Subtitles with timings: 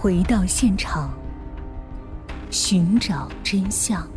[0.00, 1.12] 回到现场，
[2.52, 4.08] 寻找真相。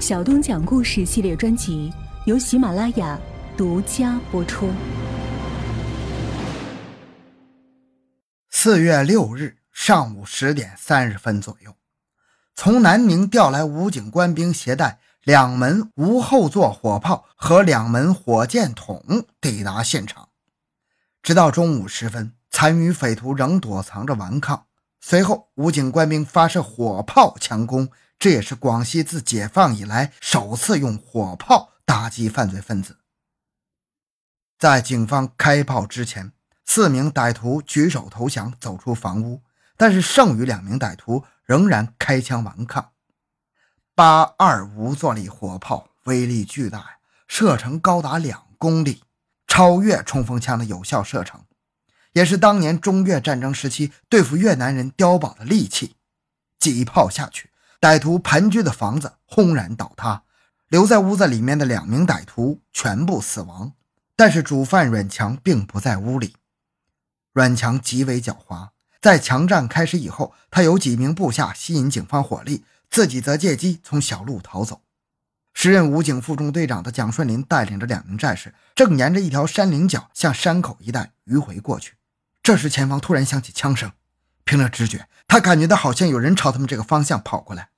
[0.00, 1.92] 小东讲故事系列专辑
[2.24, 3.20] 由喜马拉雅
[3.58, 4.70] 独家播出。
[8.48, 11.76] 四月六日上午十点三十分左右，
[12.54, 20.30] 从南宁调来武警官兵，携带两门无后座火炮和两门火箭筒抵达现场。
[21.22, 24.66] 直到中午时分，残余匪徒仍躲藏着顽抗。
[25.00, 32.98] 随后，武警官兵发射火炮强攻，这也是广西自解放以来首次用火炮打击犯罪分子。
[34.58, 36.32] 在警方开炮之前，
[36.64, 39.42] 四名歹徒举手投降，走出房屋，
[39.76, 42.92] 但是剩余两名歹徒仍然开枪顽抗。
[43.96, 49.02] 八二无坐力火炮威力巨大，射程高达两公里。
[49.48, 51.44] 超越冲锋枪的有效射程，
[52.12, 55.96] 也是当年中越战争时期对付越南人碉堡的利器。
[56.58, 60.22] 几炮下去，歹徒盘踞的房子轰然倒塌，
[60.68, 63.72] 留在屋子里面的两名歹徒全部死亡。
[64.14, 66.36] 但是主犯阮强并不在屋里。
[67.32, 68.68] 阮强极为狡猾，
[69.00, 74.82] 在强战开始以后，他有几名部下吸引警方火力，自己则借机从小路逃走。
[75.54, 81.94] 时任武警副中队长的蒋顺林带领着两名战士，正沿着一条山岭脚向山口一带迂回过去。
[82.42, 83.92] 这时，前方突然响起枪声，
[84.44, 87.68] 凭着直觉，他感觉到好像有人朝他们这个方向跑过来。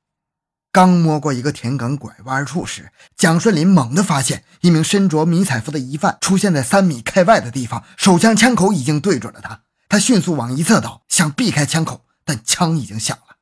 [0.72, 9.60] 刚摸过一个田埂拐弯处时，蒋顺林猛地发现一名身着迷彩服的疑犯出现在三米开外的地方，手枪枪口已经对准了他。
[9.88, 13.36] 他迅速往一侧倒，想避开枪口，但枪已经响了。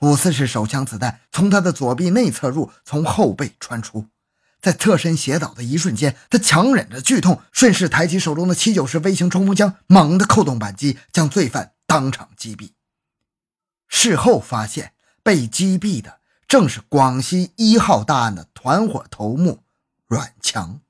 [0.00, 4.06] 五四式手枪子弹从他的左臂内侧入，从后背穿出，
[4.62, 12.70] 在侧身斜倒的一瞬间，他强忍着剧痛，顺势抬起手中的七九式微型冲锋枪，猛地扣动扳机，将罪犯当场击毙。
[13.88, 19.64] 事后发现，被击毙的正是广西一号大案的团伙头目
[20.06, 20.80] 阮强。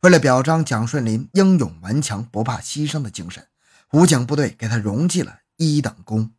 [0.00, 3.46] 为了表彰蒋顺林英勇顽强、不怕牺牲的精神，
[3.92, 6.32] 武警部队给他荣记了一等功。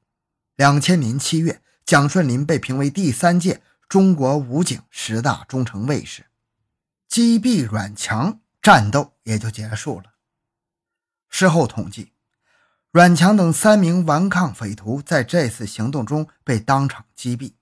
[0.57, 1.62] 两千年七月。
[1.85, 6.23] 蒋顺林被评为第三届中国武警十大忠诚卫士，
[7.09, 10.14] 击毙阮强，战斗也就结束了。
[11.28, 12.14] 事后统计，
[12.92, 17.53] 阮强等三名顽抗匪徒在这次行动中被当场击毙，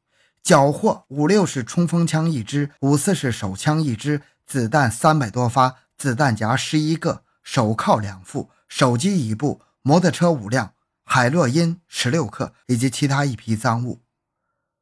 [0.43, 10.73] 缴获五六式冲锋枪一支、五四式手枪一支、子弹三百多发、子弹夹十一个、手铐两副、手机一部、摩托车五辆、
[11.05, 14.03] 海洛因十六克以及其他一批赃物。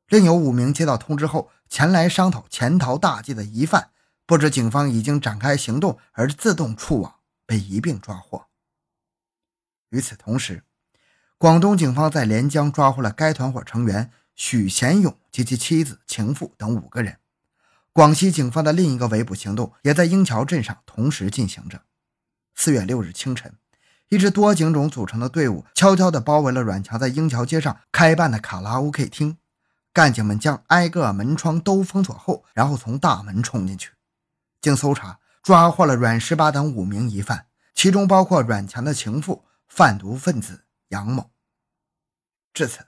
[0.07, 3.91] 另有五名接到通知后前来商讨潜逃大计的疑犯，
[4.27, 7.15] 不知警方已经展开行动而自动触网，
[7.45, 8.47] 被一并抓获。
[9.89, 10.63] 与此同时，
[11.37, 17.17] 广东警方在连江抓获了该团伙成员许贤勇及其妻子、情妇等五个人。
[17.93, 21.83] 广西警方的另一个围捕行动也在英桥镇上同时进行着。
[22.55, 23.53] 四月六日清晨，
[24.09, 29.37] 一支多警种组成的队伍悄悄地包围了阮强在英桥街上开办的卡拉 OK 厅。
[29.93, 33.91] 干警们将挨个门窗都封锁后，然后从大门冲进去。
[34.65, 37.45] 经搜查，抓获了阮十八等五名疑犯，
[37.75, 41.29] 其中包括阮强的情妇、贩毒分子杨某。
[42.51, 42.79] 至此，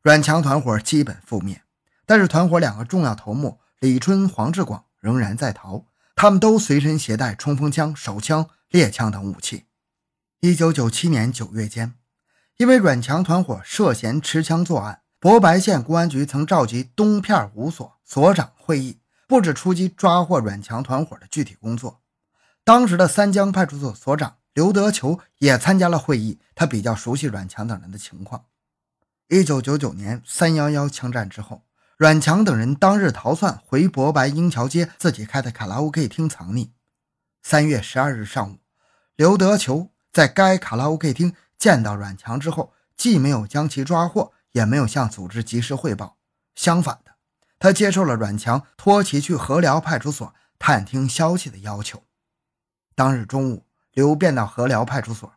[0.00, 1.62] 阮强团伙基本覆灭。
[2.06, 5.84] 但是，团伙两个重要头目李春、黄志广仍然在逃，
[6.16, 9.66] 他们都随身携带冲锋枪、手枪、猎枪等武器。
[10.40, 11.92] 一九九七年九月间，
[12.56, 15.02] 因为阮强团伙涉嫌持枪作案。
[15.20, 22.00] 博白县公安局曾召集东片五所所长会议，布置出击抓获阮强团伙的具体工作。
[22.64, 28.46] 当时的三江派出所所长刘德球也参加了会议，他比较熟悉阮强等人的情况。
[29.28, 31.62] 一九九九年三幺幺枪战之后，
[31.96, 36.70] 阮强等人当日逃窜回博白英桥街自己开的卡拉 OK 厅藏匿。
[37.42, 38.56] 三月十二日上午，
[39.14, 44.32] 刘德球在该卡拉 OK 厅见到阮强之后，既没有将其抓获。
[44.52, 46.16] 也没有向组织及时汇报，
[46.54, 46.98] 相反，
[47.58, 52.02] 他接受了阮强托其去和辽派出所探听消息的要求。
[52.94, 55.32] 当日中午，刘便到和辽派出所，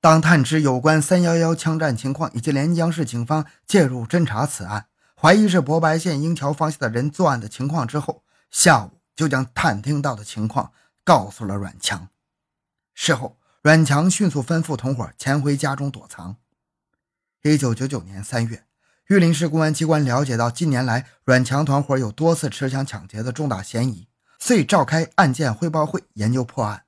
[0.00, 4.86] 当探知有关三幺幺枪战情况以及连江市警方介入侦查此案，
[5.20, 10.72] 怀疑是博白县英桥方向的人作案的情况之后，下午就将探听到的情况
[11.04, 12.08] 告诉了阮强。
[12.94, 16.36] 事后，阮强迅速吩咐同伙潜回家中躲藏。
[17.42, 18.65] 一九九九年三月，
[19.08, 24.08] 玉林市公安机关了解到近年来阮强团伙有多次持枪抢劫的重大嫌疑，
[24.40, 26.82] 遂召开案件汇报会，研究破案。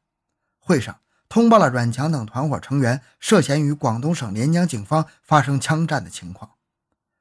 [0.59, 0.99] 会上，
[1.29, 6.51] 通报了阮强等团伙成员涉嫌与广东省连江警方发生枪战的情况。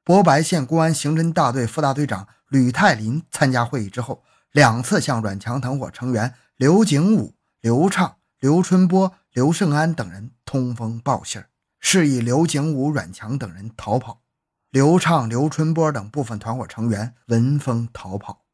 [0.02, 11.40] 博白县公安刑侦大队副大队长吕泰林参加会议之后，两次向阮强团伙成员刘景武、刘畅、刘春波、刘胜安等人通风报信，
[11.78, 14.22] 示意刘景武、阮强等人逃跑。
[14.70, 18.44] 刘畅、刘春波等部分团伙成员闻风逃跑。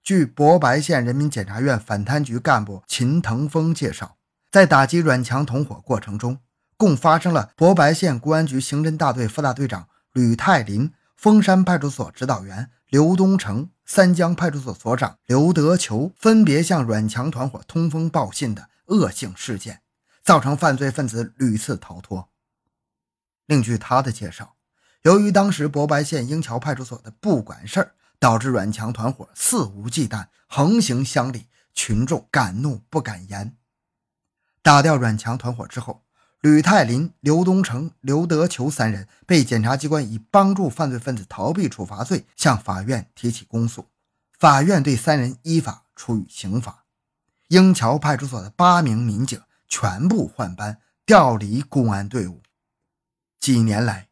[0.00, 4.16] 据博白县人民检察院反贪局干部秦腾峰介绍，
[4.50, 6.38] 在打击阮强同伙过程中，
[6.76, 9.88] 共发生了博白县公安局刑侦大队副大队长。
[10.12, 19.82] 吕泰林、峰山派出所指导员刘东成、三江派出所所长刘德球分别向阮强团伙通风报信的恶性事件，
[20.22, 22.30] 造成犯罪分子屡次逃脱。
[23.46, 24.56] 另据他的介绍，
[25.08, 33.56] 由于当时博白县英桥派出所的不管事儿，导致阮强团伙肆无忌惮、横行乡里，群众敢怒不敢言。
[34.60, 36.02] 打掉阮强团伙之后。
[36.40, 43.86] 吕泰林、刘东成、刘德球三人被检察机关以帮助犯罪分子逃避处罚罪向法院提起公诉，
[44.38, 46.84] 法院对三人依法处以刑罚。
[47.48, 52.42] 英桥派出所的八名民警全部换班调离公安队伍。
[53.40, 54.07] 几年来，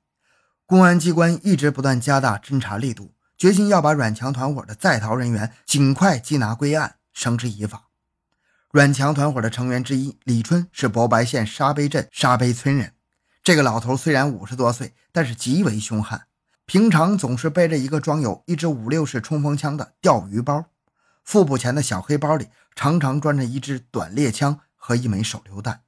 [0.69, 7.85] 公安机关一直不断加大侦查力度，决心要把阮强团伙的在逃人员尽快缉拿归案，绳之以法。
[8.73, 12.95] 阮强团伙的成员之一李春是博白县沙碑镇沙碑村人。
[13.45, 16.27] 这个老头虽然五十多岁，但是极为凶悍。
[16.65, 20.65] 平常总是背着一个装有一支五六式冲锋枪的钓鱼包，
[21.23, 25.83] 腹部前的小黑包里常常装着一支短猎枪和一枚手榴弹。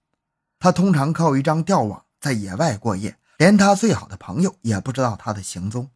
[0.60, 5.90] 他通常靠一张钓网在野外过夜，连他最好的朋友也不知道他的行踪。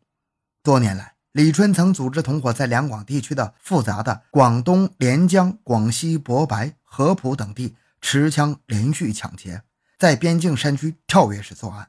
[0.62, 6.74] 多年来，李春曾组织同伙在两广地区的复杂的广东连江、广西博白。
[6.94, 9.62] 合浦等地持枪连续抢劫，
[9.98, 11.88] 在边境山区跳跃式作案。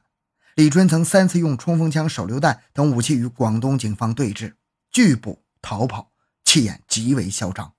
[0.54, 4.54] 李春曾三次用冲锋枪、手榴弹等武器与广东警方对峙，
[4.90, 6.10] 拒捕逃跑，
[6.42, 7.74] 气焰极为嚣张。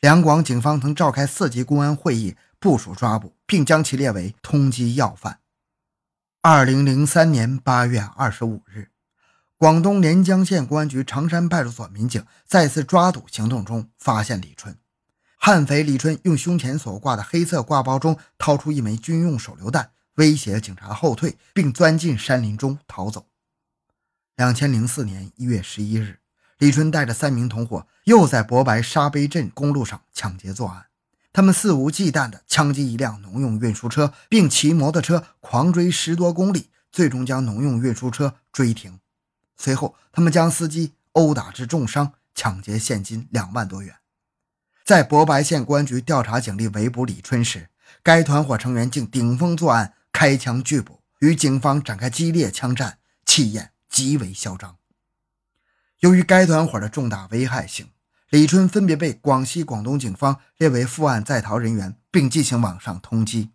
[0.00, 5.38] 两广警方曾召开四级公安会议，部署抓捕，并将其列为通缉要犯。
[6.40, 8.90] 二零零三年八月二十五日，
[9.56, 14.78] 广东连江县公安局长山派出所民警再次抓捕行动中发现李春。
[15.36, 23.26] 悍匪李春用胸前所挂的黑色挂包中掏出一枚军用手榴弹，威胁警察后退，并钻进山林中逃走。
[24.36, 26.20] 两千零四年一月十一日，
[26.58, 30.86] 李春带着三名同伙又在博白沙碑镇公路上抢劫作案。
[31.38, 38.98] 他们肆无忌惮地枪击一辆农用运输车，并骑摩托车狂追十多公里，最终将农用运输车追停。
[39.56, 43.94] 随后，他们将司机殴打致重伤，抢劫现金两万多元。
[44.84, 47.68] 在博白县公安局调查警力围捕李春时，
[48.02, 54.76] 该团伙成员竟顶风作案，开枪拒捕，与警方展开激烈枪战，气焰极为嚣张。
[56.00, 57.90] 由于该团伙的重大危害性，
[58.30, 63.48] 李春分别被广西、广东警方列为负案在逃人员，并进行网上通缉。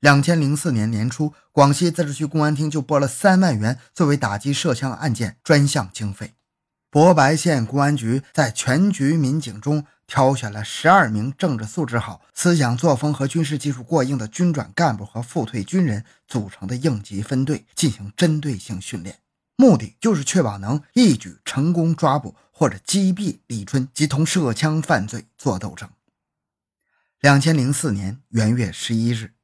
[0.00, 6.34] 两千零四年年初，广西自治区公安厅就拨了三万元作为打击涉枪案件专项经费。
[6.90, 9.84] 博白县公安局在全局民警中。
[10.04, 19.16] 挑选了十二名政治素质好、思想作风和军事技术过硬的军转干部和复退军人组成的应急分队，进行针对性训练，
[19.56, 25.88] 目的就是确保能一举成功抓捕或者击毙李春及同涉枪犯罪作斗争。
[27.20, 29.34] 两千零四年元月十一日，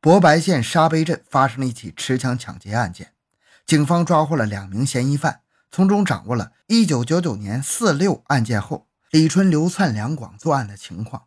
[0.00, 3.12] 博白县沙碑镇发生了一起持枪抢劫案件，
[3.66, 8.86] 警方抓获了两名嫌疑犯，从中掌握了一九九九年四六案件后。
[9.10, 11.26] 李春流窜两广作案的情况，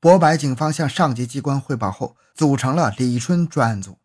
[0.00, 3.98] 博白警方向上级机关汇报后，组成了李春专案组。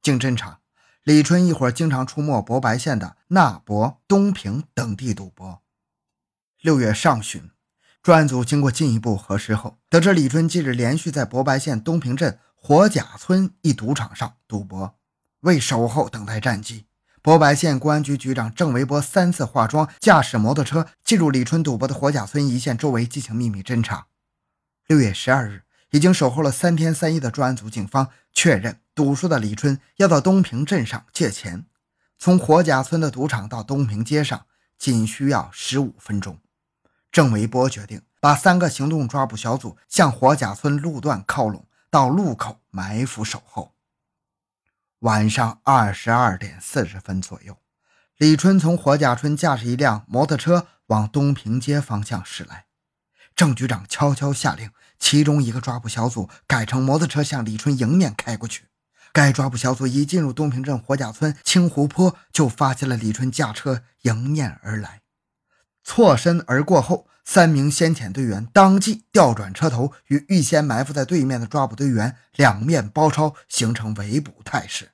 [0.00, 0.60] 经侦查，
[1.04, 5.60] 李春一伙经常出没博白县的纳博、东平等地赌博。
[6.60, 7.50] 六月上旬，
[8.00, 14.96] 专案组经过进一步核实后，得知李春近日连续在博白县东平镇火甲村一赌场上赌博，
[15.40, 16.86] 为守候等待战机。
[17.20, 24.06] 博白县公安局局长郑维波三次化妆，驾驶摩托车进入李春赌博的火甲村一线周围进行秘密侦查。
[24.86, 31.66] 六月十二日，已经守候了三天三夜的专案组警方确认，赌输的李春要到东平镇上借钱，
[32.18, 34.46] 从火甲村的赌场到东平街上
[34.78, 36.38] 仅需要十五分钟。
[37.10, 43.74] 郑维波决定把三个行动抓捕小组向火甲村路段靠拢，到路口埋伏守候。
[45.00, 47.58] 晚上二十二点四十分左右，
[48.16, 52.66] 李春从火甲村驾驶一辆摩托车往东平街方向驶来。
[53.34, 54.70] 郑局长悄悄下令
[55.02, 58.66] 其中一个抓捕小组改成摩托车向李春迎面开过去。
[59.12, 65.02] 该抓捕小组一进入东平镇火甲村青湖坡，就发现了李春驾车迎面而来，
[65.82, 74.92] 错身而过后，三名先遣队员当即调转车头，与预先埋伏在对面的抓捕队员两面包抄，形成围捕态势。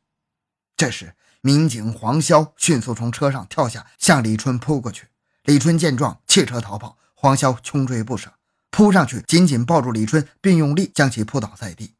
[0.74, 5.08] 这时，民警黄潇迅速从车上跳下，向李春扑过去。
[5.44, 8.32] 李春见状，弃车逃跑，黄潇穷追不舍，
[8.70, 11.94] 扑上去紧紧抱住李春，并用力将其扑倒在地。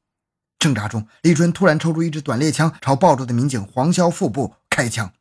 [0.59, 5.13] 挣扎中，李春突然抽出一支短猎枪，朝抱住的民警黄潇腹部开枪。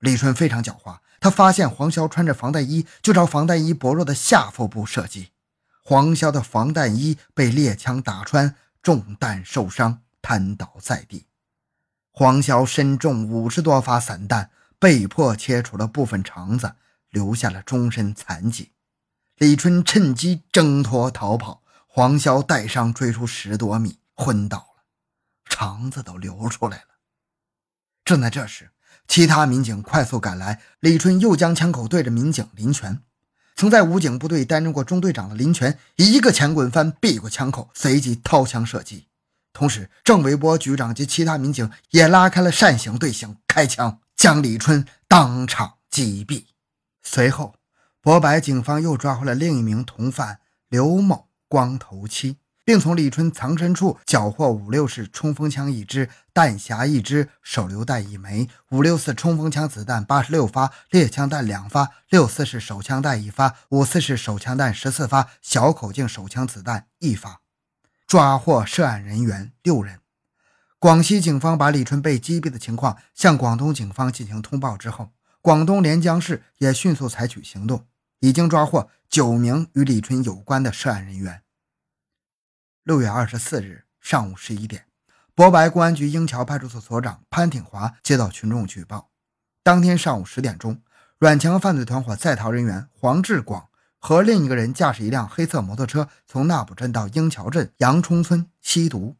[0.00, 5.30] 李春非常狡猾，他发现黄潇穿着防弹衣，就朝防弹衣薄弱的下腹部射击。
[5.82, 11.26] 黄潇的防弹衣被猎枪打穿，中弹受伤，瘫倒在地。
[12.10, 16.74] 黄潇身中五十多发散弹，被迫切除了部分肠子，
[17.10, 18.72] 留下了终身残疾。
[19.38, 23.98] 李春趁机挣脱逃跑，黄潇带伤追出十多米。
[24.18, 24.84] 昏倒了，
[25.44, 26.86] 肠子都流出来了。
[28.02, 28.70] 正在这时，
[29.06, 33.02] 其他民警快速赶来，李春又将枪口对着民警林全。
[33.54, 39.08] 曾在武警部队担任过中队长的林全，一个前滚翻避过枪口，随即掏枪射击。
[39.52, 46.44] 同时，郑维波局长及其他民警也拉开了扇形队形，开枪将李春当场击毙。
[47.02, 47.55] 随后，
[48.06, 52.36] 博白警方又抓获了另一名同犯刘某，光头七。
[52.64, 67.40] 并从李春藏身处缴获五六式冲锋枪一支、弹匣一支、手榴弹一枚、五六四冲锋枪子弹八十六发、猎枪弹两发、六四式手枪弹一发、五四式手枪弹十四发、小口径手枪子弹一发，
[68.06, 69.98] 抓获涉案人员六人。
[70.78, 75.10] 广西警方把李春被击毙的情况向广东警方进行通报之后，
[75.42, 77.84] 广东连江市也迅速采取行动，
[78.20, 81.42] 已经抓获九名与李春有关的涉案人员。
[82.82, 84.86] 六月二十四日上午十一点，
[85.34, 89.10] 博白公安局英桥派出所所长潘挺华接到群众举报，
[89.62, 90.80] 当天上午十点钟，
[91.18, 93.68] 阮强犯罪团伙在逃人员黄志广
[93.98, 99.16] 和另一个人驾驶一辆黑色摩托车从纳卜镇到英桥镇杨冲村吸毒。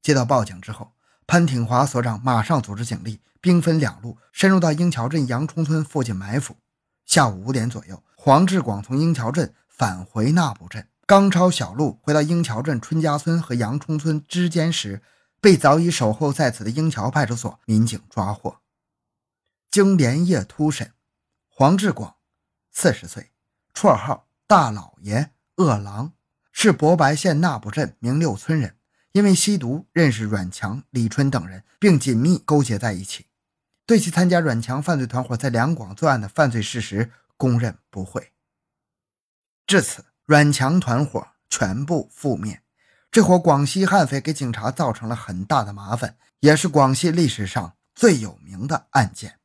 [0.00, 0.92] 接到报警之后，
[1.26, 6.56] 潘挺华所长马上组织警力，兵分两路深入到英桥镇杨冲村附近埋伏。
[7.04, 10.86] 下午五点左右，黄志广从英桥镇返回纳卜镇。
[11.06, 15.02] 刚抄小路回到英桥镇春家村和杨冲村之间时，
[15.40, 18.58] 被早已守候在此的英桥派出所民警抓获。
[19.72, 20.92] 经连夜突审，
[21.48, 22.14] 黄志广，
[22.70, 23.32] 四十岁，
[23.74, 26.12] 绰号大老爷、饿狼，
[26.52, 28.76] 是博白县纳卜镇明六村人。
[29.10, 33.26] 因为吸毒认识阮强、李春等人，并紧密勾结在一起。
[33.84, 38.32] 对其参加阮强犯罪团伙在两广作案的犯罪事实供认不讳。
[39.66, 40.06] 至此。
[40.24, 42.62] 阮强团伙全部覆灭，
[43.10, 49.40] 这伙广西悍匪给警察造成了很大的麻烦，也是广西历史上最有名的案件。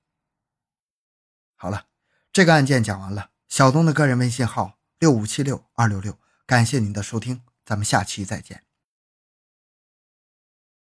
[1.56, 1.88] 好了，
[2.32, 3.32] 这个案件讲完了。
[3.50, 8.67] 小东的个人微信号六五七六二六六，感谢您的收听，咱们下期再见。